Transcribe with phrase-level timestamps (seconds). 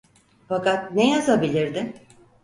[0.47, 1.93] Fakat ne yazabilirdi?